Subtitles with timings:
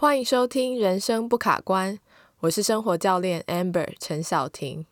[0.00, 1.96] 欢迎收听《人生不卡关》，
[2.38, 4.86] 我是生活教练 Amber 陈晓婷。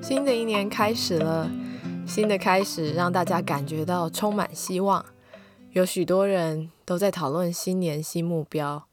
[0.00, 1.50] 新的一年开始了，
[2.06, 5.04] 新的开始让大家感觉到充满希望。
[5.72, 8.84] 有许多人都在讨论新年新目标，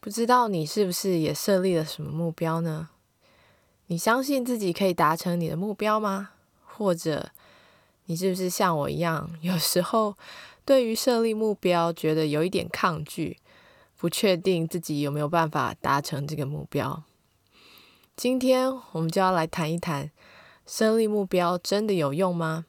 [0.00, 2.88] 不知道你是不是也设立了什么目标呢？
[3.86, 6.30] 你相信自己可以达成你的目标吗？
[6.64, 7.30] 或者
[8.06, 10.16] 你是不是像我一样，有时候
[10.64, 13.38] 对于设立目标觉得有一点抗拒，
[13.98, 17.02] 不确定自己有没有办法达成这个目标？
[18.16, 20.10] 今天我们就要来谈一谈，
[20.66, 22.66] 设立目标真的有用吗？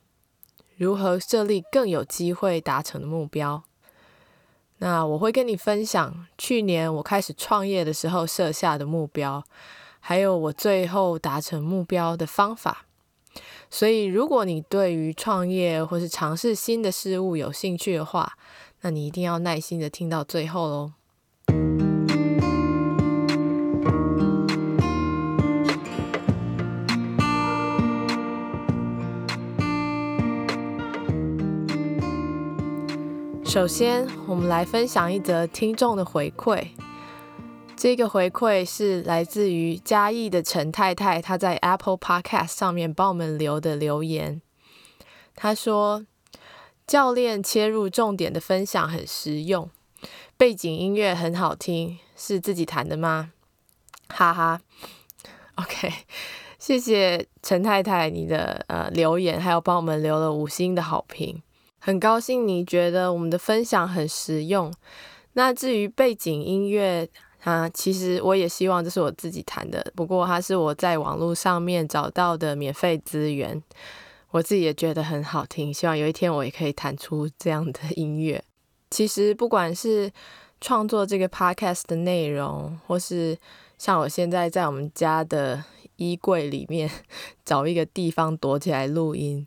[0.76, 3.64] 如何设立更有机会达成的目标？
[4.80, 9.44] 那我会跟你分享去年我开始创业的时候设下的目标。
[10.06, 12.84] 还有我最后达成目标的方法。
[13.70, 18.34] 所以，如果你对于创业或是尝试新的事物有兴趣的话，
[18.82, 20.92] 那你一定要耐心的听到最后喽。
[33.46, 36.68] 首先，我们来分享一则听众的回馈。
[37.84, 44.42] 这个回馈是来自于嘉义的陈太太，她在 Apple Podcast 上面帮我们留的留言。
[45.36, 46.06] 她说
[46.88, 49.70] ：“教练切入重点的分享很实用，
[50.38, 53.34] 背景音乐很好听，是自己弹的吗？”
[54.08, 54.62] 哈哈
[55.56, 55.92] ，OK，
[56.58, 61.44] 谢谢陈太太你的呃留言，还有帮我们留了五星的好评，
[61.80, 64.74] 很高兴你觉得我们的分享很实用。
[65.34, 67.10] 那至于背景音乐，
[67.44, 73.62] 啊，其实我也希望这是我自己弹的，不过它是我在网络上面找到的免费资源，
[74.32, 78.42] 我自己也觉得很好听，希望有一天我也可以弹出这样的音乐。
[78.90, 80.10] 其实不管是
[80.62, 83.38] 创作这个 podcast 的内容，或是
[83.78, 85.62] 像我现在在我们家的
[85.98, 86.90] 衣柜里面
[87.44, 89.46] 找一个地方躲起来录音，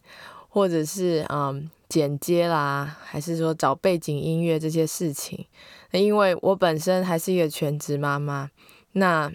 [0.49, 5.47] 或者是嗯剪接啦，还是说找背景音乐这些事情。
[6.03, 8.51] 因为我本身还是一个全职妈妈，
[8.93, 9.31] 那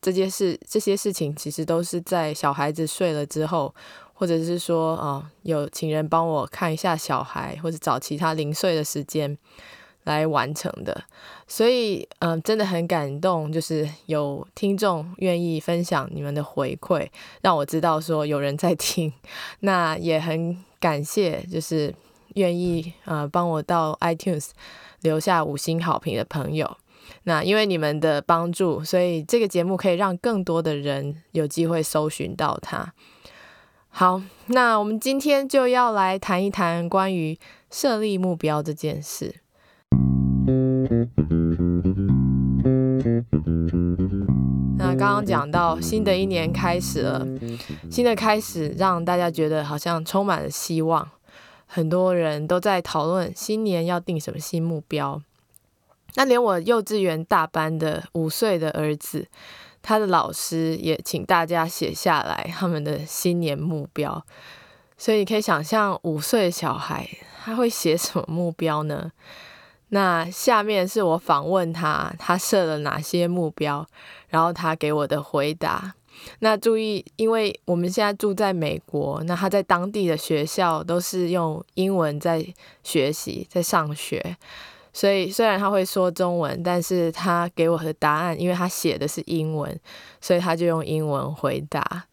[0.00, 3.74] 这件事、这些事情其实都是在小孩子睡了之后，
[4.14, 9.36] 或者是说，哦，有请人帮我看一下小孩，或者找其他零碎的时间
[10.04, 11.04] 来完成的。
[11.46, 17.08] 所以，嗯，真的很感动，就是有听众愿意分享你们的回馈，
[17.42, 19.12] 让我知道说有人在听。
[19.60, 21.94] 那也很感谢，就是
[22.38, 24.52] 愿意呃帮我到 iTunes。
[25.02, 26.76] 留下五星好评的朋友，
[27.22, 32.92] 那因为你们的帮助，所以这个节目可以让更多的人有机会搜寻到它。
[33.90, 37.38] 好，那我们今天就要来谈一谈关于
[37.70, 39.36] 设立目标这件事。
[44.76, 47.24] 那刚刚讲到新的一年开始了，
[47.88, 51.08] 新的开始让大家觉得好像充满了希望。
[51.70, 55.20] 很多人都在讨论新年要定什么新目标，
[56.14, 59.28] 那连我幼稚园大班的五岁的儿子，
[59.82, 64.24] 他的老师也请大家写下来他们的新年目标。
[64.96, 67.06] 所以你可以想象，五岁小孩
[67.44, 69.12] 他会写什么目标呢？
[69.90, 73.86] 那下面是我访问他，他设了哪些目标，
[74.28, 75.94] 然后他给我的回答。
[76.40, 82.44] 那注意，因为我们现在住在美国，那他在当地的学校都是用英文在
[82.82, 84.36] 学习，在上学，
[84.92, 89.78] 所以虽然他会说中文，但是他给我的答案，因为他写的是英文，
[90.20, 92.04] 所以他就用英文回答。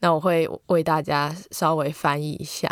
[0.00, 2.68] 那我会为大家稍微翻译一下。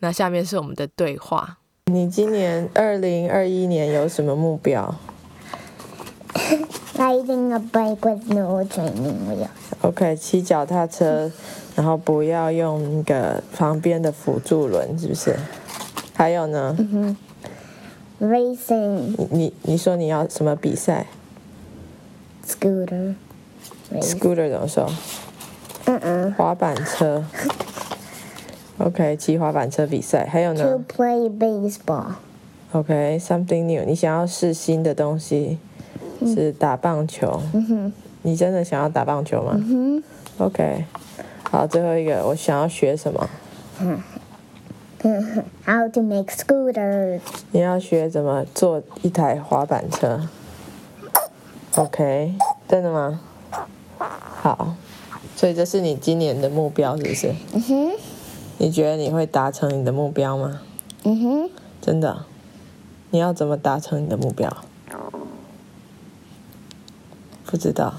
[0.00, 1.58] 那下面是我们的对话。
[1.86, 4.92] 你今年二零二一年有什么目标
[6.96, 9.48] ？Riding a bike with no training wheels.
[9.82, 11.30] OK，骑脚踏车，
[11.74, 15.36] 然后不要用那个旁边的辅助轮，是不是？
[16.14, 16.74] 还有呢？
[16.78, 17.16] 嗯
[18.18, 19.28] 哼，Racing。
[19.30, 21.06] 你你说你要什么比赛
[22.46, 23.14] ？Scooter。
[24.00, 24.90] Scooter 怎么说？
[25.84, 26.32] 嗯嗯。
[26.32, 27.22] 滑板车。
[28.78, 30.26] OK，骑滑板车比赛。
[30.26, 32.14] 还有呢？To play baseball.
[32.72, 33.84] OK，something new。
[33.84, 35.58] 你想要试新的东西？
[36.26, 37.40] 是打棒球。
[38.22, 39.58] 你真的想要打棒球吗
[40.38, 40.84] ？OK。
[41.50, 43.28] 好，最后一个，我想要学什么？
[45.64, 47.20] How to make scooters。
[47.52, 50.28] 你要学怎么做一台滑板车
[51.76, 52.34] ？OK。
[52.66, 53.20] 真的吗？
[53.98, 54.74] 好。
[55.36, 57.34] 所以这是你今年的目标，是不是？
[57.52, 57.90] 嗯哼，
[58.58, 60.62] 你觉得你会达成你的目标吗？
[61.04, 61.50] 嗯哼，
[61.80, 62.24] 真的？
[63.10, 64.50] 你要怎么达成你的目标？
[67.46, 67.94] 不知道。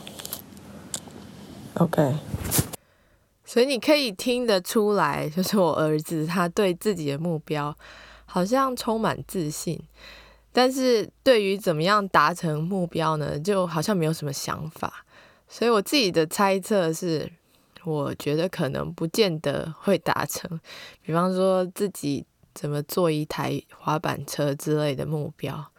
[1.75, 2.15] OK。
[3.45, 7.75] 所以你可以听得出来，就是我儿子他对自己的目标
[8.25, 9.81] 好像充满自信，
[10.51, 15.05] 但是对于怎么样达成目标呢，就好像没有什么想法。
[15.47, 17.31] 所以我自己的猜测是，
[17.85, 20.59] 我觉得可能不见得会达成。
[21.01, 25.71] 比方说自己怎么做一台滑板车之类的目标，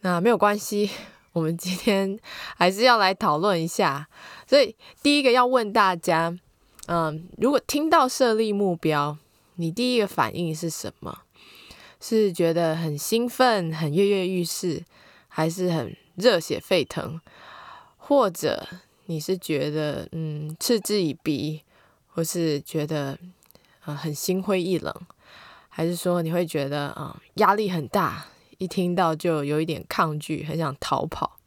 [0.00, 0.90] 那没有关系。
[1.36, 2.18] 我们今天
[2.56, 4.08] 还是要来讨论一下。
[4.46, 6.34] 所以第一个要问大家。
[6.88, 9.18] 嗯，如果听到设立目标，
[9.56, 11.18] 你第一个反应是什么？
[12.00, 14.82] 是觉得很兴奋、很跃跃欲试，
[15.28, 17.20] 还是很热血沸腾？
[17.98, 18.66] 或者
[19.06, 21.60] 你是觉得嗯嗤之以鼻，
[22.06, 23.18] 或是觉得
[23.84, 24.94] 呃很心灰意冷，
[25.68, 28.26] 还是说你会觉得啊压力很大，
[28.58, 31.38] 一听到就有一点抗拒，很想逃跑？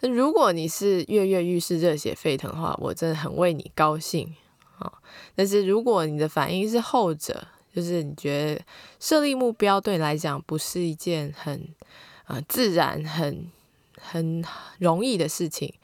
[0.00, 4.34] 那如果你是跃跃欲试、热血沸腾的话，我真的很为你高兴
[4.78, 4.92] 啊！
[5.34, 8.64] 但是如果你的反应是后者，就是你觉得
[9.00, 11.68] 设立目标对你来讲不是一件很
[12.24, 13.50] 啊自然、很
[14.00, 14.44] 很
[14.78, 15.74] 容易的事情，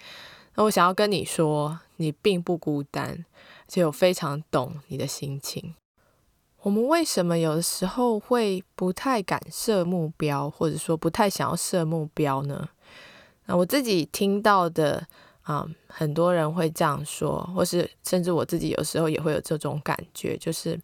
[0.55, 3.25] 那我想要跟你说，你并不孤单，
[3.67, 5.75] 而且我非常懂你的心情。
[6.65, 12.67] 我们为什么有的时候会不太敢设目标，或者说不太想要设目标呢？
[13.45, 15.07] 那我自己听到的
[15.43, 20.81] 啊，很多人会这样说，或是甚至我自己有时候也会有这种感觉，就是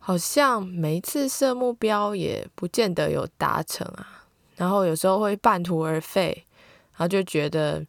[0.00, 4.24] 好像每一次设目标也不见得有达成啊，
[4.56, 6.44] 然后有时候会半途而废，
[6.94, 7.86] 然后就觉得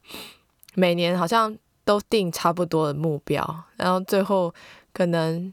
[0.76, 4.54] 每年好像都定差不多的目标，然后最后
[4.94, 5.52] 可能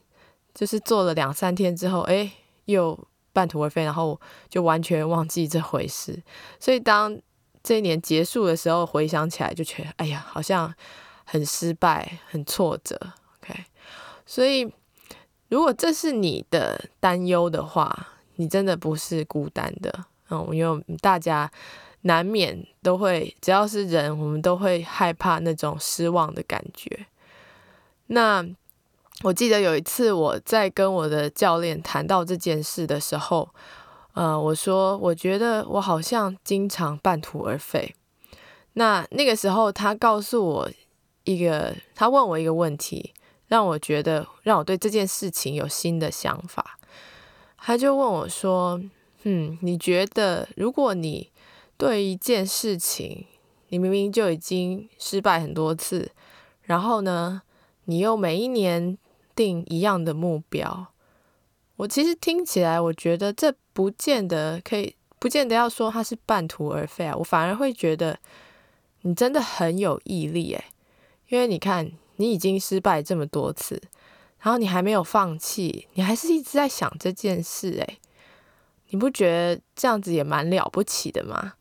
[0.54, 2.30] 就是做了两三天之后，哎，
[2.66, 2.98] 又
[3.32, 6.22] 半途而废，然后就完全忘记这回事，
[6.60, 7.18] 所以当
[7.62, 10.72] 这一年结束的时候，回想起来就觉得，哎呀，好像
[11.24, 12.98] 很失败、很挫折。
[13.40, 13.64] OK，
[14.26, 14.70] 所以
[15.48, 20.04] 如果这是你的担忧的话，你真的不是孤单的。
[20.30, 21.50] 嗯，因为大家
[22.02, 27.06] 难免都会，只要是人，我们都会害怕那种失望的感觉。
[28.06, 28.44] 那
[29.22, 33.48] 我记得有一次我在跟我的教练谈到这件事的时候。
[34.14, 37.94] 呃，我说，我觉得我好像经常半途而废。
[38.74, 40.70] 那那个时候，他告诉我
[41.24, 43.14] 一个，他问我一个问题，
[43.48, 46.78] 让我觉得让我对这件事情有新的想法。
[47.56, 48.78] 他就问我说
[49.24, 51.30] ：“嗯，你觉得如果你
[51.78, 53.24] 对一件事情，
[53.68, 56.10] 你明明就已经失败很多次，
[56.64, 57.40] 然后呢，
[57.86, 58.98] 你又每一年
[59.34, 60.86] 定一样的目标？”
[61.76, 67.16] 我其实听起来，我觉得这不见得可以，不见得要说他是半途而废啊。
[67.16, 68.18] 我反而会觉得
[69.00, 70.64] 你真的很有毅力诶，
[71.28, 73.82] 因为你看你已经失败这么多次，
[74.40, 77.98] 然后你还没有放弃，你还是一直在想这件事诶，
[78.90, 81.54] 你不觉得这样子也蛮了不起的吗？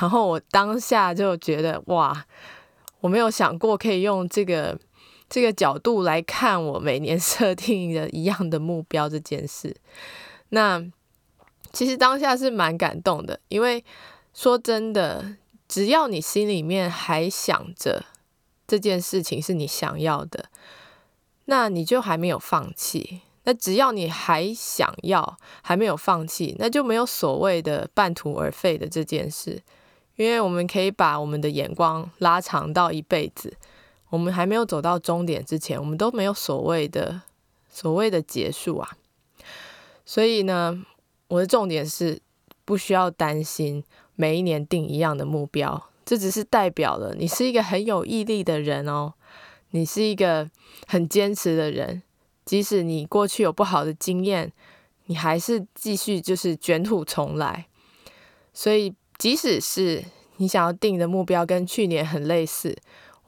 [0.00, 2.26] 然后我当下就觉得哇，
[3.00, 4.76] 我没有想过可以用这个。
[5.28, 9.76] 这个角度来看，我每年 设定的一样的目标这件事，
[10.50, 10.84] 那
[11.72, 13.84] 其实当下是蛮感动的，因为
[14.32, 15.36] 说真的，
[15.68, 18.06] 只要你心里面还想着
[18.66, 20.46] 这件事情是你想要的，
[21.44, 23.20] 那你就还没有放弃。
[23.44, 29.62] 那只要你还想要，还没有放弃，那就没有所谓的半途而废的这件事，
[30.16, 33.56] 因为我们可以把我们的眼光拉长到一辈子。
[34.10, 37.22] 我们还没有走到终点之前，我们都没有所谓的
[37.68, 38.96] 所谓的结束啊。
[40.06, 40.82] 所以呢，
[41.28, 42.20] 我的重点是
[42.64, 43.84] 不需要担心
[44.16, 49.12] 每一年定一样的目标，这只是代表了你是一个很有毅力的人哦，
[49.72, 50.50] 你是一个
[50.86, 52.02] 很坚持的人，
[52.46, 54.50] 即使你过去有不好的经验，
[55.04, 57.66] 你还是继续就是卷土重来。
[58.54, 60.02] 所以，即使是
[60.38, 62.74] 你想要定的目标跟去年很类似。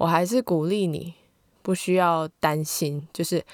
[0.01, 1.13] 我还是鼓励你，
[1.61, 3.45] 不需要担心，就是，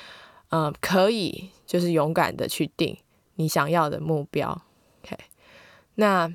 [0.51, 2.97] 嗯，可以，就是勇敢的去定
[3.35, 4.63] 你想要的目标。
[5.03, 5.17] OK，
[5.97, 6.33] 那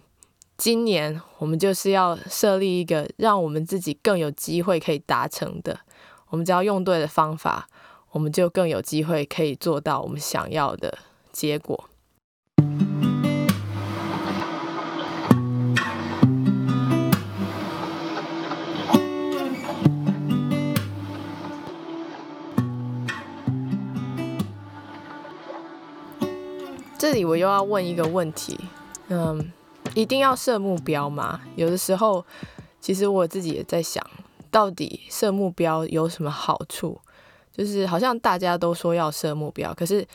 [0.58, 5.80] 今年我们就是要设立一个让我们自己更有机会可以达成的，
[6.28, 7.70] 我们只要用对的方法，
[8.12, 10.98] 我们就更有机会可以做到我们想要的
[11.32, 11.90] 结果。
[27.02, 28.56] 这里我又要问一个问题，
[29.08, 29.52] 嗯，
[29.96, 31.42] 一定要设目标吗？
[31.56, 32.24] 有的时候，
[32.80, 34.06] 其实我自己也在想，
[34.52, 37.02] 到底设目标有什么好处？
[37.52, 40.08] 就是好像大家都说要设目标，可是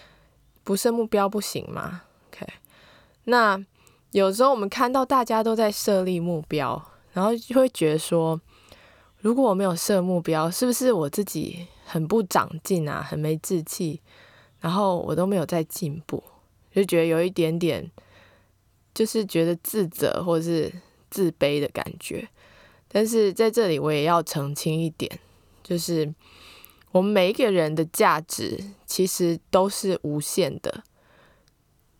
[0.62, 2.46] 不设目标不行吗？OK，
[3.24, 3.60] 那
[4.12, 8.40] 有时候我们看到大家都在设立目标，然后就会觉得说，
[9.18, 14.00] 如果我没有设目标，是不是我自己很不长进啊，很没志气，
[14.60, 16.22] 然后我都没有在进步，
[16.76, 17.90] 就觉得有一点点，
[18.94, 20.70] 就是觉得自责或者是
[21.08, 22.28] 自卑的感觉。
[22.86, 25.10] 但是在这里我也要澄清一点，
[25.62, 26.14] 就是
[26.92, 30.84] 我们每一个人的价值其实都是无限的。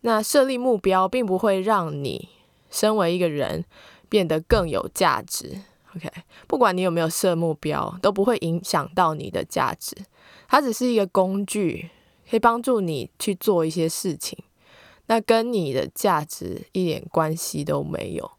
[0.01, 2.29] 那设立目标并不会让你
[2.69, 3.65] 身为一个人
[4.07, 5.59] 变得更有价值。
[5.95, 6.07] OK，
[6.45, 9.95] 不管你有没有设目标，都不会影响到你的价值。
[10.47, 11.89] 它只是一个工具，
[12.29, 14.37] 可以帮助你去做一些事情，
[15.07, 18.31] 那跟你的价值一点关系都没有。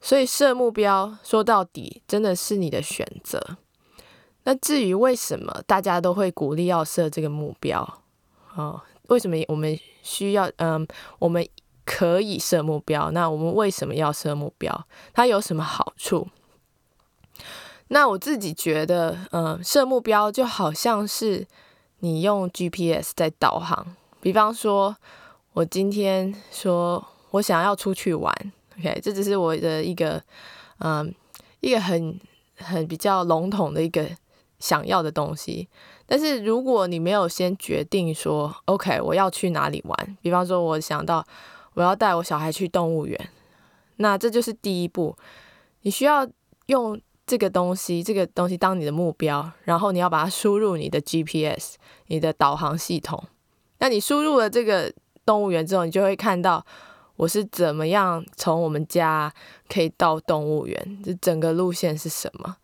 [0.00, 3.56] 所以设目标说到底真的是你的选择。
[4.44, 8.00] 那至于为什么大家都会鼓励要设这个目标，
[8.54, 10.48] 哦，为什么我们需要？
[10.58, 10.86] 嗯，
[11.18, 11.44] 我们
[11.84, 13.10] 可以设目标。
[13.10, 14.86] 那我们为什么要设目标？
[15.12, 16.28] 它有什么好处？
[17.88, 21.46] 那我自己觉得，嗯，设目标就好像是
[21.98, 23.96] 你用 GPS 在导航。
[24.20, 24.96] 比方说，
[25.56, 28.30] 我今天说我想要出去玩
[28.78, 30.22] ，OK，这只是我的一个，
[30.80, 31.10] 嗯，
[31.60, 32.20] 一个很
[32.58, 34.06] 很比较笼统的一个
[34.58, 35.66] 想要的东西。
[36.04, 41.26] 但是如果你没有先决定说，OK，我要去哪里玩，比方说我想到
[41.72, 43.18] 我要带我小孩去动物园，
[43.96, 45.16] 那这就是第一步，
[45.80, 46.28] 你需要
[46.66, 47.00] 用。
[47.26, 51.74] 这个东西，这个东西当你的目标，然后你要把它输入你的 GPS，
[52.06, 53.20] 你的导航系统。
[53.80, 54.92] 那你输入了这个
[55.26, 56.64] 动物园之后，你就会看到
[57.16, 59.30] 我是怎么样从我们家
[59.68, 62.56] 可以到动物园，这整个路线是什么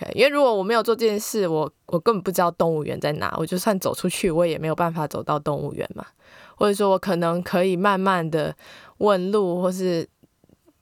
[0.00, 6.06] ？OK，因为如果我没有做这件事，我我根本不知道动物园在哪，我就算走出去，我也没有办法走到动物园嘛。
[6.54, 8.54] 或者说我可能可以慢慢的
[8.98, 10.08] 问路，或是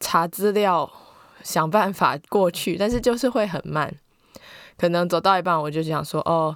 [0.01, 0.91] 查资料。
[1.43, 3.91] 想办法过去，但是就是会很慢。
[4.77, 6.55] 可能走到一半，我就想说：“哦，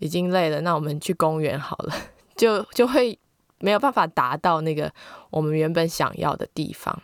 [0.00, 1.94] 已经累了，那我们去公园好了。
[2.36, 3.18] ”就就会
[3.60, 4.92] 没有办法达到那个
[5.30, 7.02] 我们原本想要的地方。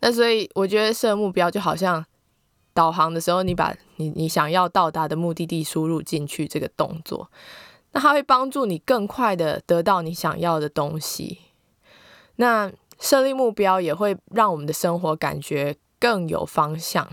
[0.00, 2.04] 那所以我觉得设目标就好像
[2.74, 7.30] 导航的时候，你把你你想要到达的目的地输入进去这个动作，
[7.92, 11.42] 那它会帮助你更快的得到你想要的东西。
[12.36, 17.06] 那设立目标也会让我们的生活感觉更有方向，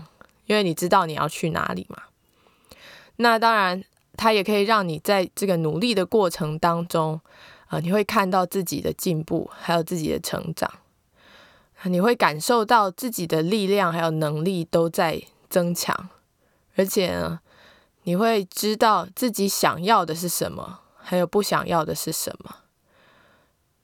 [0.46, 2.02] 因为你知道你要去哪里嘛。
[3.16, 3.84] 那当然，
[4.16, 7.20] 它也可以让你在这个努力的过程当中，
[7.70, 10.70] 啊，你会看到自己的进步，还有自己的成长，
[11.84, 16.10] 你会感受到自己的力量还有能力都在增强，
[16.76, 17.40] 而且呢，
[18.02, 22.56] 你会知道自己想要的是什么，还有不想要的是什么。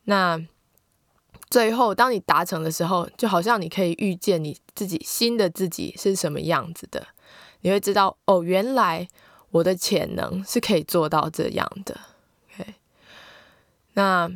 [0.05, 0.47] 那。
[1.49, 7.07] 最后，当你达成的时候，就好像你可以预见你自己新的自己是什么样子的。
[7.61, 9.07] 你会知道，哦，原来
[9.53, 11.97] 我的潜能是可以做到这样的。
[13.97, 14.31] 那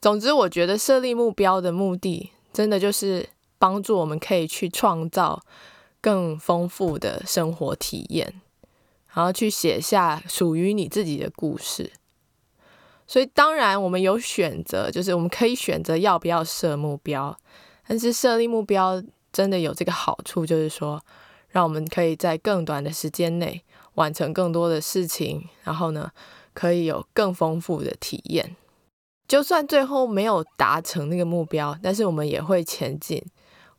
[0.00, 3.28] 总之，我觉得设立目标的目的，真的就是
[3.58, 5.42] 帮助我们可以去创造
[6.00, 8.40] 更丰富的生活体验，
[9.12, 11.92] 然后去写下属于你自己的故事。
[13.06, 17.36] 所以当然，我们有选择，就是我们可以选择要不要设目标。
[17.86, 20.98] 但是设立目标真的有这个好处，就是说，
[21.50, 23.62] 让我们可以在更短的时间内
[23.96, 26.10] 完成更多的事情，然后呢，
[26.54, 28.56] 可以有更丰富的体验。
[29.32, 33.24] 就算最后没有达成那个目标，但是我们也会前进，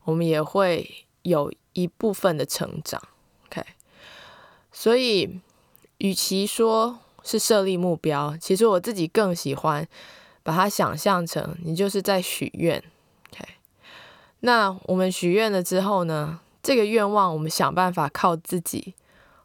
[0.02, 3.00] 我们也会有一部分的成长。
[3.46, 3.64] OK，
[4.72, 5.38] 所以
[5.98, 9.86] 与其说，是设立目标，其实我自己更喜欢
[10.42, 12.82] 把它想象成你就是在许愿
[13.30, 13.44] ，OK？
[14.40, 16.40] 那我们许愿了之后呢？
[16.64, 18.92] 这个愿望我们想办法靠自己，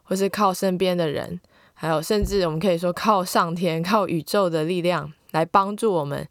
[0.01, 1.39] 或是靠身边的人，
[1.75, 6.27] 还有甚至我们可以说靠上天、靠宇宙的力量来帮助我们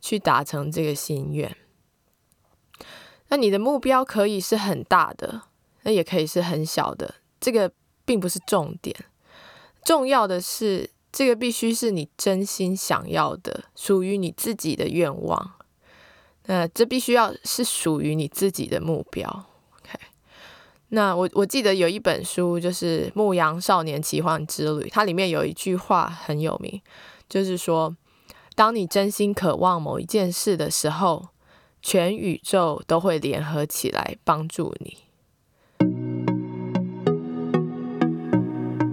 [0.00, 1.56] 去达成这个心愿。
[3.28, 5.42] 那你的目标可以是很大的，
[5.82, 7.72] 那也可以是很小的，这个
[8.04, 8.94] 并不是重点。
[9.84, 15.52] 重要的是，这个必须是你真心想要的，属于你自己的愿望。
[16.46, 19.46] 那这必须要是属于你自己的目标。
[19.78, 19.98] OK，
[20.88, 26.82] 那我我记得有一本书，就是《牧羊少年奇幻之旅》，它里面有一句话很有名，
[27.28, 27.96] 就是说，
[28.62, 31.30] 当你真心渴望某一件事的时候，
[31.82, 34.98] 全宇宙都会联合起来帮助你。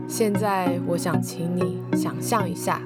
[0.08, 2.82] 现在，我想请你想象一下，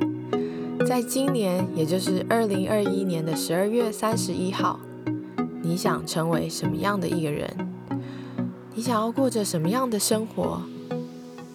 [0.86, 4.78] 在今年，也就是二零二一年的十二月三十一号，
[5.62, 7.74] 你想成为什么样的一个人？
[8.76, 10.62] 你想要过着什么样的生活？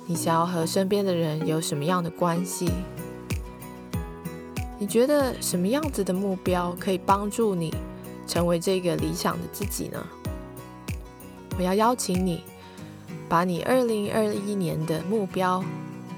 [0.06, 2.70] 你想要和身边的人有什么样的关系？
[4.78, 7.74] 你觉得什么样子的目标可以帮助你
[8.26, 10.06] 成为这个理想的自己呢？
[11.58, 12.42] 我要邀请你，
[13.28, 15.64] 把你二零二一年的目标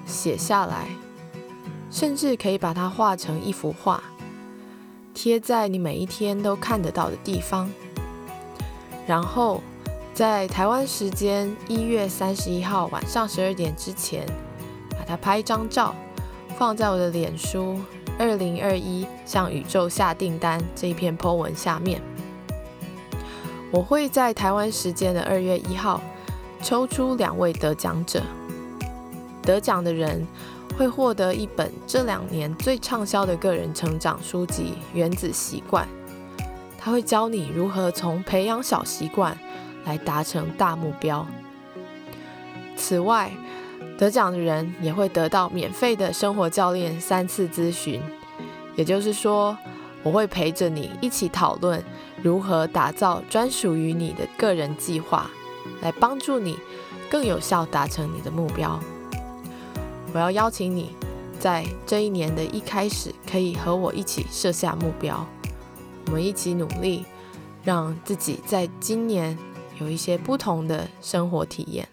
[0.06, 0.88] 写下来，
[1.90, 4.02] 甚至可以把它画成一幅画，
[5.14, 7.70] 贴在你每一天都看得到的地方，
[9.06, 9.60] 然后。
[10.12, 14.26] 在台湾时间一月三十一号晚上十二点之前，
[14.90, 15.94] 把它拍一张照，
[16.58, 17.78] 放在我的脸书
[18.20, 22.02] “二零二一向宇宙下订单”这一篇 po 文下面。
[23.72, 26.02] 我会在台湾时间的二月一号
[26.62, 28.22] 抽出两位得奖者，
[29.42, 30.26] 得奖的人
[30.76, 35.88] 会获得一本这两年最畅销的个人成长书籍《原子习惯》，
[36.78, 39.34] 它会教你如何从培养小习惯。
[39.86, 41.26] 来达成大目标。
[42.76, 43.32] 此外，
[43.98, 48.00] 得奖的人也会得到免费的生活教练三次咨询，
[48.76, 49.56] 也就是说，
[50.02, 51.82] 我会陪着你一起讨论
[52.22, 55.30] 如何打造专属于你的个人计划，
[55.82, 56.58] 来帮助你
[57.10, 58.80] 更有效达成你的目标。
[60.12, 60.90] 我要邀请你
[61.38, 65.26] 在这一年的一开始，可以和我一起设下目标，
[66.06, 67.04] 我们一起努力，
[67.62, 69.38] 让自己在今年。
[69.78, 71.88] 有一些不同的生活体验。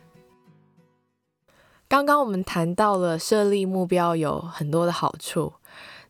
[1.90, 5.54] 刚刚我们谈到了设立目标有很多的好处，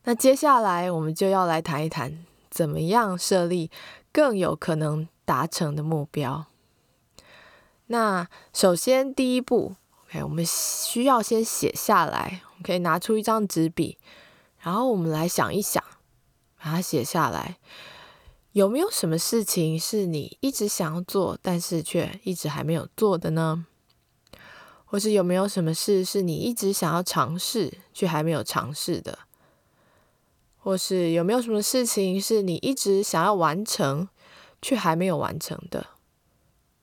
[0.05, 3.69] 那接下来我们就要来谈一谈怎么样设立
[4.11, 6.47] 更有可能达成的目标。
[7.87, 13.99] 那首先第一步，OK，我们需要先写下来，我们可以拿出一张纸笔，
[14.59, 15.83] 然后我们来想一想，
[16.57, 17.57] 把它写下来。
[18.53, 23.67] 有没有什么事情是你一直想要做，但是却一直还没有做的呢？
[24.89, 29.19] 或是有没有什么事是你一直想要尝试，却还没有尝试的？
[30.57, 34.07] 或是有没有什么事情是你一直想要完成，
[34.61, 35.87] 却还没有完成的？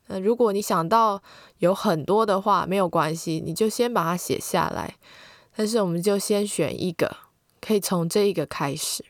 [0.07, 1.21] 那如果你想到
[1.57, 4.95] 有很多的话，没有关系，你就先把它写下来。
[5.55, 7.17] 但是我们就先选一个，
[7.59, 9.03] 可以从这一个开始。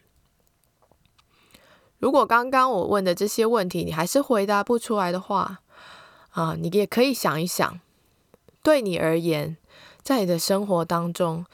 [1.98, 5.62] 如果刚刚我问的这些问题你还是回答不出来的话，
[6.32, 7.80] 啊，你也可以想一想，
[8.66, 9.58] 对你而言，
[10.02, 11.46] 在你的生活当中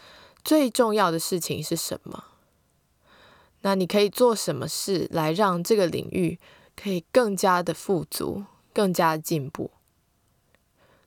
[0.45, 2.23] 最重要的事情是什么？
[3.63, 6.39] 那你可以做什么事来让这个领域
[6.73, 9.71] 可以更加的富足、更加的进步？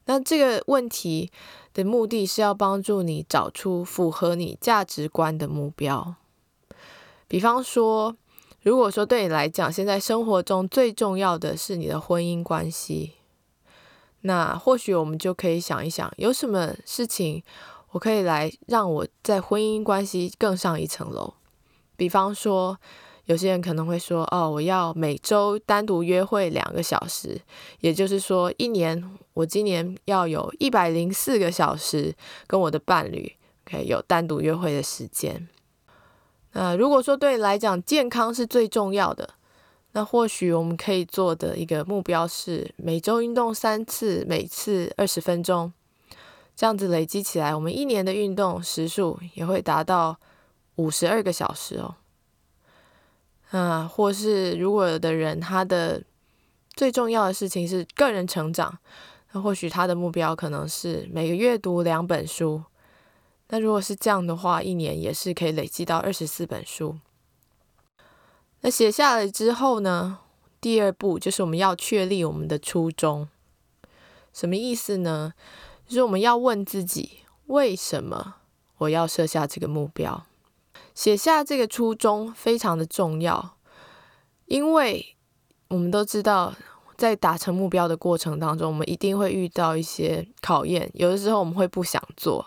[0.04, 1.32] 那这个问题
[1.72, 6.16] 的目的是要帮助你找出符合你价值观的目标，
[7.26, 8.14] 比方说。
[8.60, 13.12] 如果说对你来讲，现在生活中最重要的是你的婚姻关系，
[14.26, 17.42] 那或许我们就可以想一想，有什么事情
[17.90, 21.34] 我可以来让我在婚姻关系更上一层楼。
[21.94, 22.78] 比方说，
[23.26, 27.38] 有些人可能会说：“哦，我要每周单独约会两个小时，
[27.80, 32.14] 也就是说，一年我今年要有一百零四个小时
[32.46, 33.30] 跟我的伴侣
[33.64, 35.46] 可以有单独约会的时间。”
[36.56, 39.28] 那如果说对你来讲健康是最重要的，
[39.96, 45.72] 那或许我们可以做的一个目标是每周运动三次，每次二十分钟，
[46.56, 50.18] 这样子累积起来，我们一年的运动时数也会达到
[50.74, 51.94] 五十二个小时哦。
[53.52, 56.02] 啊，或是如果有的人他的
[56.74, 58.76] 最重要的事情是个人成长，
[59.30, 62.64] 那或许他的目标可能是每个月读两本书。
[63.50, 66.98] 那如果是这样的话，一年也是可以累积到二十四本书。
[68.64, 70.20] 那写下来之后呢？
[70.58, 73.28] 第二步就是我们要确立我们的初衷。
[74.32, 75.34] 什么意思呢？
[75.86, 78.36] 就是我们要问自己，为什么
[78.78, 80.24] 我要设下这个目标？
[80.94, 83.58] 写下这个初衷非常的重要，
[84.46, 85.14] 因为
[85.68, 86.54] 我们都知道，
[86.96, 92.46] 在达成目标的过程当中，我们一定会遇到一些考验，有的时候我们会不想做。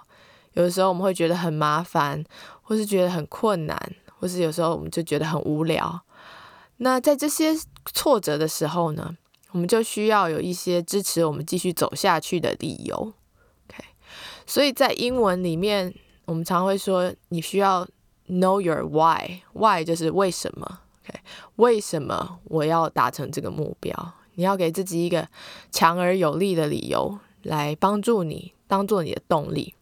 [0.53, 2.25] 有的时候我们会觉得很麻烦，
[2.63, 3.77] 或是觉得很困难，
[4.19, 6.01] 或是有时候我们就觉得很无聊。
[6.78, 7.56] 那在这些
[7.94, 9.16] 挫折的时候呢，
[9.52, 12.96] 我们就需要有一些支持我们继续走下去的理由。
[12.96, 13.84] OK，
[14.46, 15.94] 所以在英文里面，
[16.26, 17.88] 我们常会说你需要
[18.28, 21.20] know your why，why 就是为什么，OK？
[21.56, 24.13] 为什么我要达成这个目标？
[24.36, 25.28] 你要给自己一个
[25.72, 29.74] 强而有力的理由，来帮助你，当做你的动力。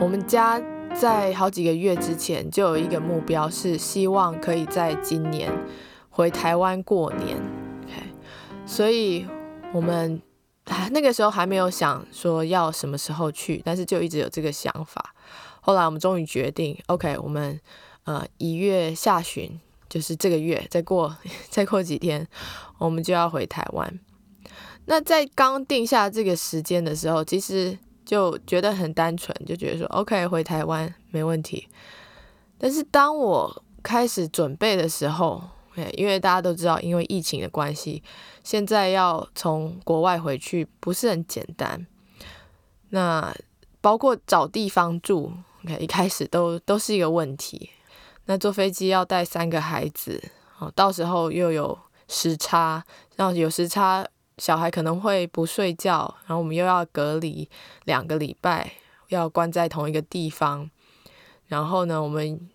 [0.00, 0.60] 我们家
[0.94, 5.52] 在好几个月之前就有一个目标，是希望可以在今年
[6.10, 7.36] 回台湾过年。
[7.84, 8.02] OK，
[8.66, 9.26] 所以
[9.72, 10.20] 我们
[10.90, 15.14] 那个时候还没有想说要什么时候去，但是就一直有这个想法。
[15.60, 17.60] 后来我们终于决定，OK，我们
[18.04, 19.60] 呃一月下旬。
[19.88, 21.14] 就是这个月，再过
[21.50, 22.26] 再过几天，
[22.78, 24.00] 我们就要回台湾。
[24.86, 27.78] 那在刚定下这个时间的时候，其实
[28.12, 31.66] 就觉得很单纯，就觉得说 OK 回台湾没问题。
[32.58, 35.42] 但是当我开始准备的时候，
[35.94, 38.02] 因为大家都知道，因为疫情的关系，
[38.44, 41.86] 现在要从国外回去不是很简单。
[42.90, 43.34] 那
[43.80, 45.32] 包括找地方住
[45.64, 47.70] ，OK 一开始都都是一个问题。
[48.26, 50.22] 那坐飞机要带三个孩子，
[50.58, 52.84] 哦，到时候又有时差，
[53.16, 54.06] 然后有时差，
[54.42, 57.48] 小孩可能会不睡觉，然后我们又要隔离
[57.84, 58.72] 两个礼拜，
[59.06, 60.68] 要关在同一个地方。
[61.46, 62.50] 然后呢，我们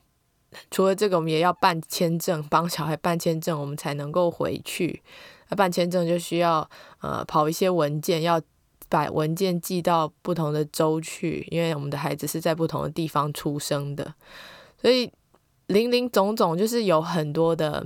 [0.69, 5.01] 除了这个，我们也要办签证，帮小孩办签证，我们才能够回去。
[5.47, 6.69] 那办签证就需要
[6.99, 8.41] 呃跑一些文件，要
[8.89, 14.13] 把文件寄到不同的州去，因为我们的孩子是在不同的地方出生的，
[14.81, 15.09] 所以。
[15.67, 17.85] 林林总总，就是有很多的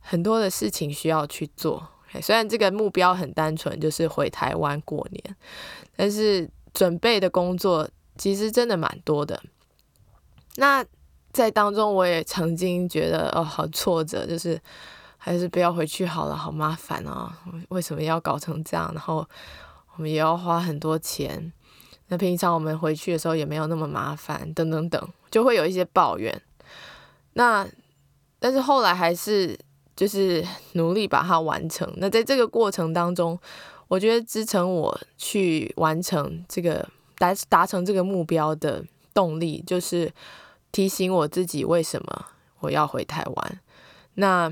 [0.00, 1.86] 很多的事情需要去做。
[2.22, 5.36] 虽然这个目标很单纯，就是回台湾过年，
[5.96, 9.40] 但是准备的工作其实真的蛮多的。
[10.56, 10.84] 那
[11.32, 14.60] 在当中，我也曾经觉得哦，好挫折，就是
[15.16, 17.38] 还是不要回去好了，好麻烦啊！
[17.68, 18.90] 为什么要搞成这样？
[18.94, 19.24] 然后
[19.94, 21.52] 我们也要花很多钱。
[22.08, 26.42] 那平常我们回去的时候也没有那么麻烦，等等等，就会有一些抱怨。
[27.34, 27.68] 那，
[28.38, 29.56] 但是后来还是
[29.98, 31.92] 就是努力把它完成。
[31.96, 33.36] 那在这个过程当中，
[33.88, 40.08] 我觉得支撑我去完成这个达达成这个目标的动力，就是
[40.70, 42.26] 提醒我自己为什么
[42.60, 43.60] 我要回台湾。
[44.14, 44.48] 那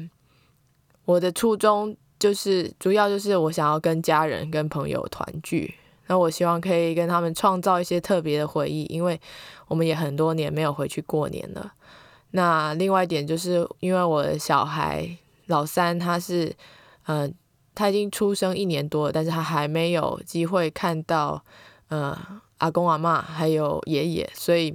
[1.05, 5.77] 我的初衷就是主要就是我想要跟家人跟朋友团聚。
[6.09, 9.21] 那我希望可以跟他们创造一些特别的回忆，因为
[9.69, 11.73] 我们也很多年没有回去过年了。
[12.33, 16.55] 那另外一点就是，因为我的小孩老三他是，
[17.07, 17.33] 嗯，
[17.75, 21.45] 他已经出生一年多了，但是他还没有机会看到，
[21.89, 22.17] 呃，
[22.59, 24.75] 阿公阿妈还有爷爷，所以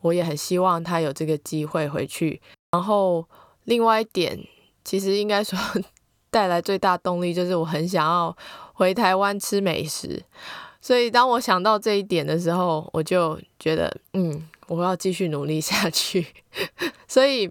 [0.00, 2.40] 我也很希望他有这个机会回去。
[2.72, 3.26] 然后
[3.64, 4.38] 另外一点，
[4.84, 5.58] 其实应该说
[6.30, 8.36] 带来最大动力就是我很想要
[8.74, 10.22] 回台湾吃美食，
[10.80, 14.48] 所以当我想到这一点的时候，我就觉得，嗯。
[14.68, 16.26] 我要继续努力下去，
[17.06, 17.50] 所以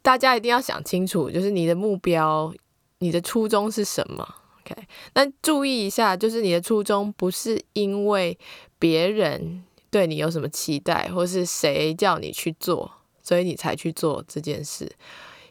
[0.00, 2.52] 大家一定要想清楚，就是你的目标、
[2.98, 4.26] 你的初衷是什么。
[4.60, 4.74] OK，
[5.14, 8.38] 那注意一下，就是你的初衷不是因为
[8.78, 12.90] 别人对你有什么期待，或是谁叫你去做，
[13.22, 14.90] 所以你才去做这件事，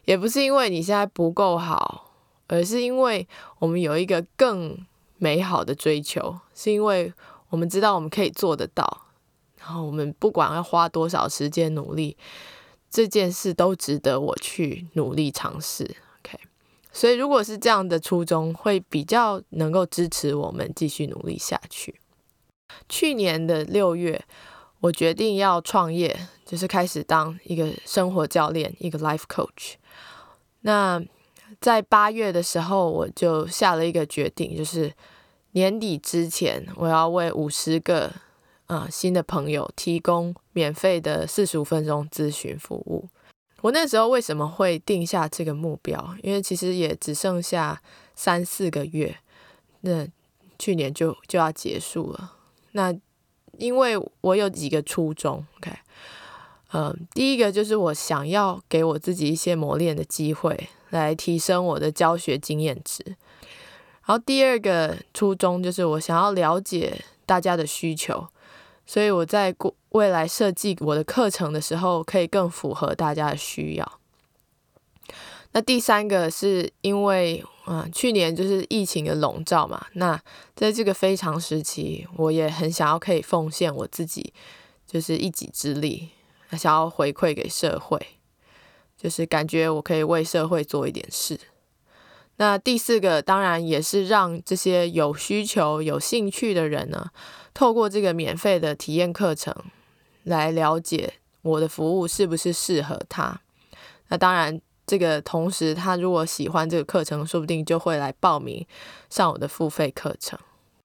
[0.06, 2.10] 也不是因为你现在不够好，
[2.48, 3.28] 而是因为
[3.58, 4.76] 我们有一个更
[5.18, 7.12] 美好的追求，是因为
[7.50, 9.02] 我们知道我们可以做得到。
[9.58, 12.16] 然后我们不管要花多少时间努力，
[12.92, 15.82] 这件事都值得我去努力尝试。
[16.20, 16.38] OK，
[16.92, 21.98] 所以如果是这样的初衷，会比较能够支持我们继续努力下去。
[22.90, 24.22] 去年的六月，
[24.80, 29.76] 我决定要创业，就是开始当一个生活教练，一个 life coach。
[30.60, 31.02] 那
[31.62, 34.92] 在八月的时候，我就下了一个决定，就是
[35.52, 38.12] 年底之前，我要为五十个。
[38.72, 43.06] 啊，新的朋友提供免费的四十五分钟咨询服务。
[43.60, 46.16] 我那时候为什么会定下这个目标？
[46.22, 47.82] 因为其实也只剩下
[48.14, 49.14] 三四个月，
[49.82, 50.08] 那
[50.58, 52.32] 去年就就要结束了。
[52.70, 52.94] 那
[53.58, 55.70] 因为我有几个初衷，OK，
[56.72, 63.04] 嗯，第一个就是我想要给我自己一些磨练的机会，来提升我的教学经验值。
[63.04, 68.26] 然后第二个初衷就是我想要了解大家的需求。
[68.86, 73.98] 所以我在过未来设计我的课程的时候，可以更符合大家的需要。
[75.52, 79.86] 那第三个是因为，嗯，去年就是疫情的笼罩嘛。
[79.92, 80.18] 那
[80.56, 84.32] 在这个非常时期，我也很想要可以奉献我自己，
[84.86, 86.08] 就是一己之力，
[86.52, 88.00] 想要回馈给社会，
[88.96, 91.38] 就是感觉我可以为社会做一点事。
[92.36, 97.10] 那第四个当然也是让这些有需求、有兴趣的人呢。
[97.54, 99.54] 透过这个免费的体验课程
[100.24, 103.40] 来了解我的服务是不是适合他。
[104.08, 108.66] 那当然，这个同时他如果喜欢这个课程，说不定就会来报名
[109.10, 110.38] 上我的付费课程。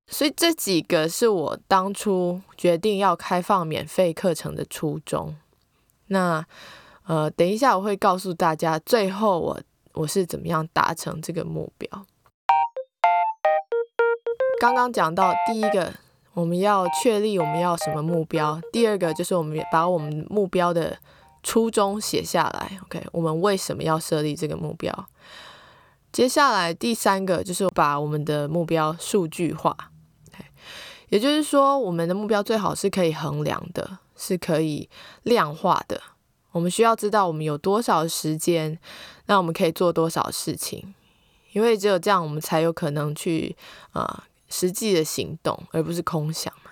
[0.07, 5.35] 所以这几个是我当初决定要开放免费课程的初衷。
[6.07, 6.45] 那
[7.05, 9.61] 呃，等一下我会告诉大家，最后我
[9.93, 12.05] 我是怎么样达成这个目标。
[14.61, 15.93] 刚刚讲到第一个，
[16.37, 20.95] 我们要确立我们要什么目标；第二个就是我们把我们目标的
[21.41, 22.79] 初衷写下来。
[22.83, 25.09] OK，我们为什么要设立这个目标？
[26.11, 29.75] 接下来第三个就是把我们的目标数据化。
[31.09, 34.87] 也就是说，我们的目标最好是可以衡量的，是可以
[35.23, 35.99] 量化的。
[36.51, 38.77] 我们需要知道我们有多少时间，
[39.25, 40.93] 那我们可以做多少事情，
[41.53, 43.55] 因为只有这样，我们才有可能去
[43.93, 46.71] 啊实际的行动，而不是空想嘛。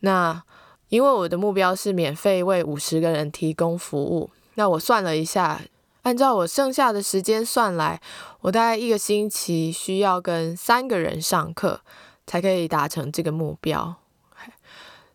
[0.00, 0.42] 那
[0.88, 5.60] 因为我的目标是免费为五十个人提供服务，那我算了一下，
[6.02, 8.00] 按照我剩下的时间算来，
[8.40, 11.80] 我大概一个星期需要跟三个人上课。
[12.26, 13.96] 才可以达成这个目标，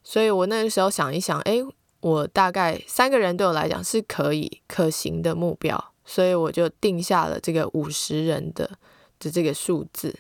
[0.04, 1.58] 所以我那个时候想一想，哎，
[2.02, 8.70] 我大概三个人对我来讲是可以可行的目标，所以我就定下了这个五十人的
[9.18, 10.20] 的这个数字。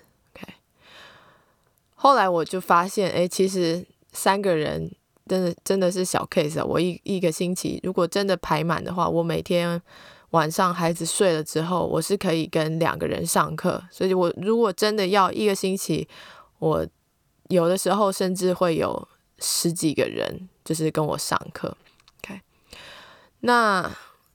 [2.01, 4.89] 后来我就发现，哎，其实三个人
[5.27, 6.63] 真的真的是小 case 啊。
[6.63, 9.81] 我一一个星期如果真的排满的话，我每天
[10.29, 13.83] 晚上孩子睡了之后，我是可以跟两个人上课。
[13.91, 16.07] 所以我如果真的要一个星期，
[16.59, 16.87] 我
[17.49, 19.05] 有的时候甚至会有
[19.39, 21.75] 十几个人，就是跟我上课。
[22.23, 22.39] OK，
[23.41, 23.91] 那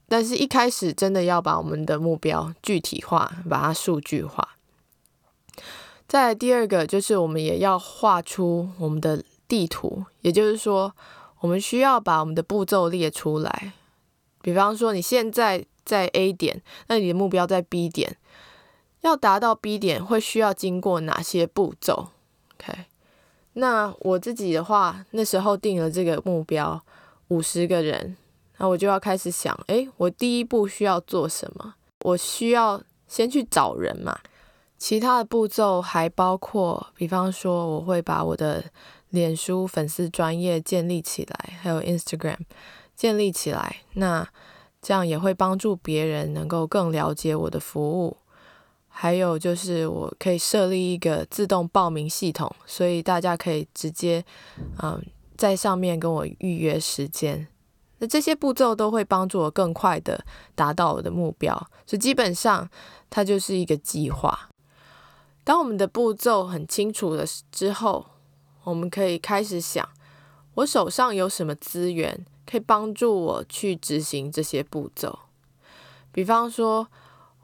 [0.07, 4.54] 但是一开始真的要把我们的目标具体化，把它数据化。
[6.07, 10.95] 再第二个就是我们也要画出我们的地图，也就是说，
[11.41, 13.73] 我们需要把我们的步骤列出来。
[14.43, 18.17] 比方说，你现在在 A 点，那你的目标在 B 点，
[19.01, 22.09] 要达到 B 点会需要经过哪些步骤
[22.55, 22.85] ？OK，
[23.55, 26.81] 那我自己的话，那时候定了这个目标，
[27.29, 28.17] 五十个人，
[28.59, 31.75] 那我就要开始想，哎，我第一步需要做什么？
[32.03, 34.21] 我需要先去找人嘛。
[34.85, 38.63] 其他的步骤还包括，比方说，我会把我的
[39.09, 42.37] 脸书粉丝专业建立起来，还有 Instagram
[42.95, 44.29] 建立起来，那
[44.83, 48.19] 这样也会帮助别人能够更了解我的服务。
[48.89, 54.23] 还有就是，我可以设立一个自动报名系统，所以大家可以直接，
[54.83, 55.03] 嗯，
[55.35, 57.49] 在上面跟我预约时间。
[58.01, 60.23] 那这些步骤都会帮助我更快的
[60.55, 61.55] 达到我的目标。
[61.87, 62.69] 所以基本上，
[63.09, 64.51] 它就是一个计划。
[65.45, 68.07] 当我们的步骤很清楚了之后，
[68.65, 69.89] 我们可以开始想，
[70.55, 75.19] 我手上有什么资源可以帮助我去执行这些步骤。
[76.11, 76.89] 比方说。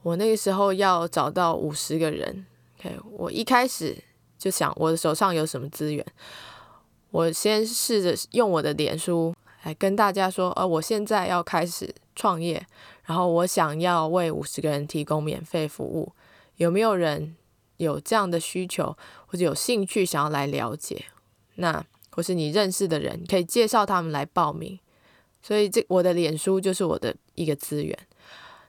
[0.02, 2.46] 我那个时候要找到五十个人
[2.78, 3.94] ，OK，我一开始
[4.38, 6.02] 就想我的手上有什么资源，
[7.10, 12.66] 我先试着用我的脸书来跟大家说，呃，我现在要开始创业，
[13.04, 16.10] 然后我想要为五十个人提供免费服务，
[16.56, 17.36] 有没有人
[17.80, 21.06] 有这样的需求或者有兴趣想要来了解？
[21.56, 24.78] 那或是你认识的人可以介绍他们来报名，
[25.42, 27.98] 所以这我的脸书就是我的一个资源。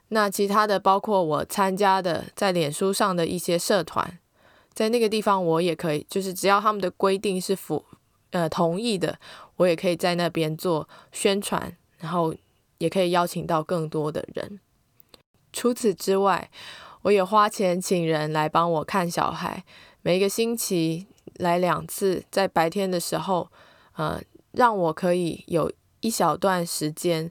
[0.08, 4.18] 那其他的包括我参加的在脸书上的一些社团，
[4.72, 7.84] 在那个地方我也可以，就是只要他们的规定是符
[8.30, 9.18] 呃同意的，
[9.56, 12.34] 我也可以在那边做宣传，然后
[12.78, 14.60] 也可以邀请到更多的人。
[15.52, 16.50] 除此之外，
[17.02, 19.64] 我也花钱请人来帮我看小孩，
[20.02, 23.50] 每一个星期来两次，在白天的时候，
[23.94, 24.20] 呃，
[24.52, 27.30] 让我可以有一小段时间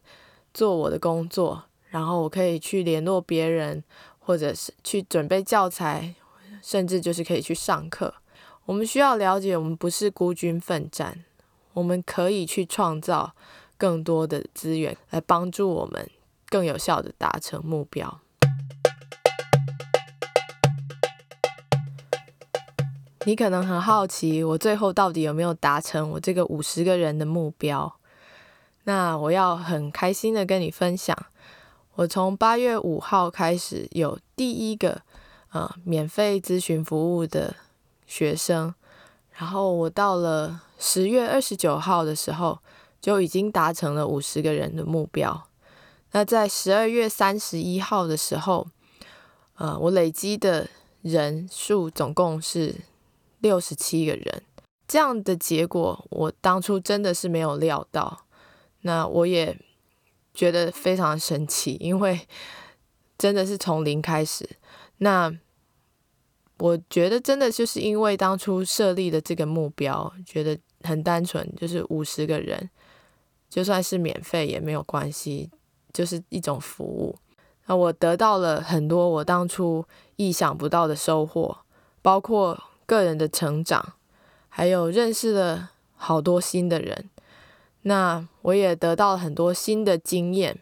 [0.54, 1.64] 做我的工作。
[1.90, 3.84] 然后我可以去联络别人，
[4.20, 6.16] 或者是去准备教材，
[6.62, 8.14] 甚至就是可以去上课。
[8.64, 11.26] 我们需要了解，我们不是孤军奋战，
[11.74, 13.34] 我们可以去创造
[13.78, 16.10] 更多的资源来帮助我们
[16.48, 18.22] 更有效的达成目标。
[23.26, 27.94] 你可能很好奇，我最后到底有没有达成我这个五十个人的目标？
[28.86, 31.16] 那我要很开心的跟你分享。
[31.94, 35.04] 我从八月五号开始有第一个
[35.52, 37.56] 呃免费咨询服务的
[38.08, 38.74] 学生，
[39.34, 42.58] 然后我到了十月二十九号的时候
[43.00, 45.44] 就已经达成了五十个人的目标。
[46.14, 48.68] 那在十二月三十一号的时候，
[49.58, 50.68] 呃，我累积的
[51.04, 52.76] 人数总共是
[53.42, 54.44] 六十七个人。
[54.88, 58.26] 这样的结果，我当初真的是没有料到。
[58.82, 59.58] 那我也
[60.34, 62.28] 觉得非常神奇，因为
[63.18, 64.50] 真的是从零开始。
[64.98, 65.32] 那
[66.58, 72.70] 我觉得真的就是因为当初设立的这个目标，觉得很单纯，就是五十个人，
[73.50, 75.50] 就算是免费也没有关系，
[75.94, 77.18] 就是一种服务。
[77.68, 79.86] 那我得到了很多我当初
[80.18, 81.58] 意想不到的收获，
[82.02, 83.94] 包括个人的成长，
[84.50, 87.10] 还有认识了好多新的人。
[87.84, 90.60] 那我也得到了很多新的经验，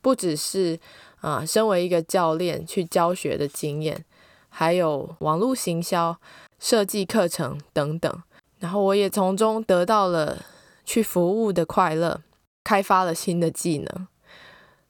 [0.00, 0.80] 不只是
[1.20, 4.04] 啊，身为一个教练去教学的经验，
[4.48, 6.18] 还有网络行销、
[6.58, 8.22] 设计课程等等。
[8.58, 10.44] 然后我也从中得到了
[10.84, 12.20] 去服务的快乐，
[12.64, 14.08] 开发了新的技能。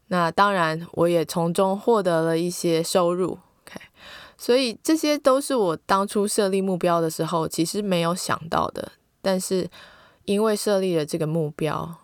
[0.07, 3.39] 那当然，我也从中获得了一些收入。
[3.67, 3.81] OK，
[4.45, 9.71] 所以这些都是我当初设立目标的时候其实没有想到的，但是。
[10.27, 11.97] 因为设立了这个目标，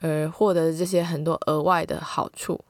[0.00, 2.62] 而获得这些很多额外的好处。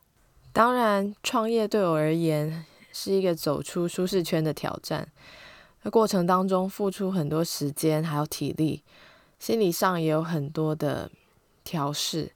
[0.53, 5.09] 当然，创业对我而言是一个走出舒适圈的挑战。
[5.83, 8.85] 在过程当中，付出很多时间还有体力，
[9.41, 11.11] 心理上也有很多的
[11.65, 12.31] 调试。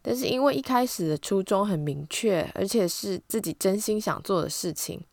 [0.00, 5.04] 但是因为一开始的初衷很明确，而且是自己真心想做的事情，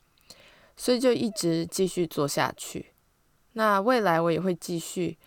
[0.80, 2.94] 所以就一直继续做下去。
[3.54, 5.18] 那未来我也会继续。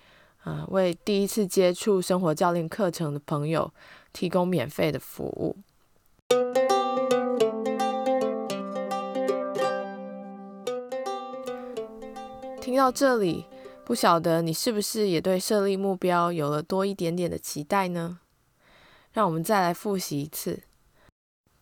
[0.44, 3.72] 啊，为第一次接触生活教练课程的朋友
[4.12, 5.56] 提供免费的服务。
[12.60, 13.46] 听到这里，
[13.84, 18.18] 不晓得你是不是也对设立目标有了多一点点的期待呢？
[19.12, 20.64] 让我们再来复习一次：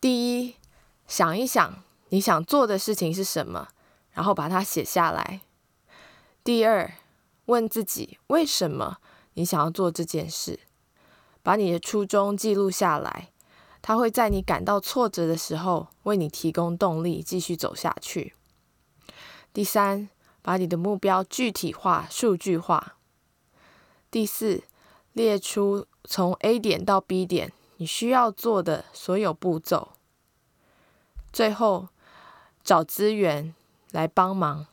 [0.01, 0.55] 第一，
[1.07, 3.69] 想一想你想做的事情是什么，
[4.21, 5.41] 然后把它写下来；
[6.45, 6.93] 第二，
[7.47, 8.99] 问自己为什么
[9.33, 10.61] 你想要做这件事，
[11.43, 13.31] 把你的初衷记录下来，
[13.81, 18.35] 它会在你感到挫折的时候为你提供动力，继续走下去。
[19.55, 20.11] 第三，
[20.43, 22.97] 把你的目标具体化、数据化。
[24.11, 24.65] 第四，
[25.15, 29.93] 列出从 A 点到 B 点你需要做的所有步骤。
[31.33, 31.89] 最后，
[32.63, 33.55] 找资源
[33.93, 34.67] 来帮忙，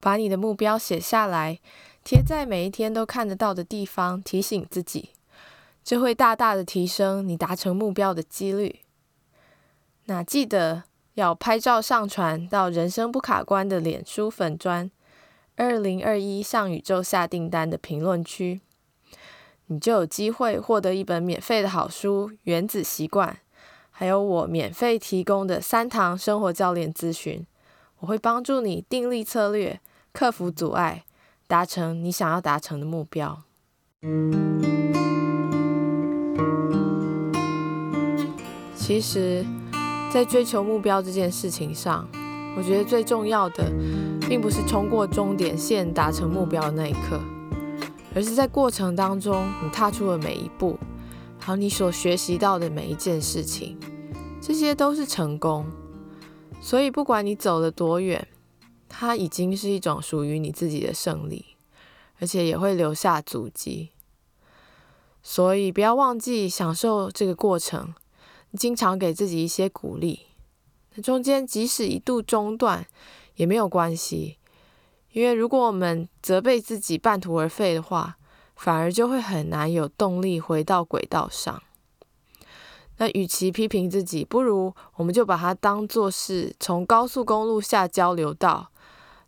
[0.00, 1.58] 把你的目标写下来。
[2.02, 5.10] 贴在每一天都看得到的地方，提醒自己，
[5.82, 8.80] 这会大大的提升你达成目标的几率。
[10.04, 10.82] 那记得
[11.14, 14.90] 要拍照上传到人生不卡关的脸书粉砖，
[15.56, 18.60] 二零二一向宇宙下订单的评论区，
[19.68, 23.30] 你就有机会获得一本免费的好书《原子习惯》，
[23.90, 27.46] 还有我免费提供的三堂生活教练咨询，
[28.04, 29.80] 我会帮助你定立策略，
[30.12, 31.04] 克服阻碍。
[31.46, 33.42] 达成你想要达成的目标。
[38.74, 39.44] 其实，
[40.10, 42.06] 在追求目标这件事情上，
[42.56, 43.70] 我觉得最重要的，
[44.28, 47.20] 并不是冲过终点线达成目标的那一刻，
[48.14, 50.78] 而是在过程当中你踏出的每一步，
[51.38, 53.78] 还有你所学习到的每一件事情，
[54.42, 55.64] 这些都是成功。
[56.64, 58.26] 所以，不管你走了多远。
[58.96, 61.56] 它已经是一种属于你自己的胜利，
[62.20, 63.90] 而且也会留下足迹。
[65.20, 67.92] 所以不要忘记享受这个过程，
[68.56, 70.20] 经常给自己一些鼓励。
[70.94, 72.86] 那中间即使一度中断
[73.34, 74.38] 也没有关系，
[75.10, 78.16] 因为如果我们责备自己半途而废的话，
[78.54, 81.60] 反而就会很难有动力回到轨道上。
[82.98, 88.70] 那与其批评自己，不如我们就把它当做是从高速公路下交流道。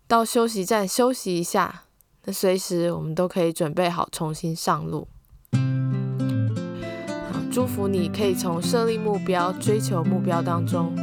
[0.09, 1.83] 到休息站休息一下，
[2.25, 5.09] 那随时我们都可以准备好重新上路。
[5.53, 10.95] 好，祝福你可以从设立目标、追求目标当中，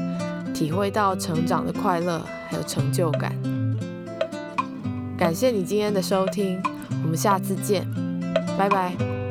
[0.54, 3.38] 体会到成长的快乐还有成就感。
[5.18, 6.64] 感谢你今天的收听，
[7.04, 7.86] 我们下次见，
[8.58, 9.23] 拜拜。